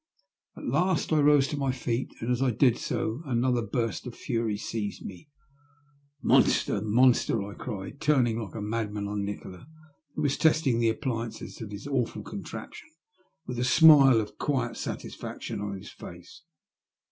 [0.57, 4.15] At last I rose to my feet, and as I did so another burst of
[4.15, 5.29] fury seized me."
[6.23, 6.81] Monster!
[6.81, 7.51] Murderer!
[7.53, 9.67] *' I cried, turning like a madman on Nikola,
[10.15, 12.89] who was testing the appliances of his awful invention
[13.45, 16.41] with a smile of quiet satisfac tion on his face.